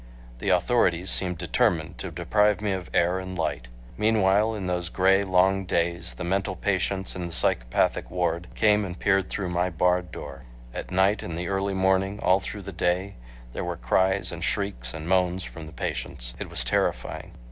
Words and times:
The 0.39 0.49
authorities 0.49 1.11
seemed 1.11 1.37
determined. 1.37 1.99
to 1.99 2.09
deprive 2.09 2.59
me 2.59 2.71
of 2.71 2.89
air 2.91 3.19
and 3.19 3.37
light. 3.37 3.67
Meanwhile 3.99 4.55
in 4.55 4.65
those 4.65 4.89
gray, 4.89 5.23
long 5.23 5.63
days, 5.63 6.15
the 6.15 6.23
mental 6.23 6.55
patients 6.55 7.15
in 7.15 7.27
the 7.27 7.31
psychopathic 7.31 8.09
ward 8.09 8.47
came 8.55 8.83
and 8.83 8.97
peered 8.97 9.29
through 9.29 9.49
my 9.49 9.69
barred 9.69 10.11
door. 10.11 10.41
At 10.73 10.89
night, 10.89 11.21
in 11.21 11.35
the 11.35 11.49
early 11.49 11.75
morning, 11.75 12.19
all 12.19 12.39
through 12.39 12.63
the 12.63 12.71
day 12.71 13.13
there 13.53 13.63
were 13.63 13.77
cries 13.77 14.31
and 14.31 14.43
shrieks 14.43 14.95
and 14.95 15.07
moans 15.07 15.43
from 15.43 15.67
the 15.67 15.71
patients. 15.71 16.33
It 16.39 16.49
was 16.49 16.63
terrifying. 16.63 17.33